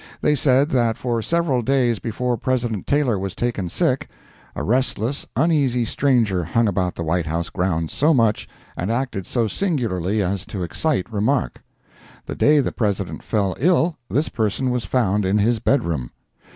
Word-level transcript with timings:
They 0.19 0.33
said 0.33 0.69
that 0.69 0.97
for 0.97 1.21
several 1.21 1.61
days 1.61 1.99
before 1.99 2.35
President 2.35 2.87
Taylor 2.87 3.19
was 3.19 3.35
taken 3.35 3.69
sick, 3.69 4.09
a 4.55 4.63
restless, 4.63 5.27
uneasy 5.35 5.85
stranger 5.85 6.43
hung 6.43 6.67
about 6.67 6.95
the 6.95 7.03
White 7.03 7.27
House 7.27 7.51
grounds 7.51 7.93
so 7.93 8.11
much, 8.11 8.49
and 8.75 8.91
acted 8.91 9.27
so 9.27 9.47
singularly 9.47 10.23
as 10.23 10.43
to 10.47 10.63
excite 10.63 11.13
remark. 11.13 11.61
The 12.25 12.33
day 12.33 12.61
the 12.61 12.71
President 12.71 13.21
fell 13.21 13.55
ill, 13.59 13.95
this 14.09 14.27
person 14.29 14.71
was 14.71 14.85
found 14.85 15.23
in 15.23 15.37
his 15.37 15.59
bed 15.59 15.83
room. 15.83 16.09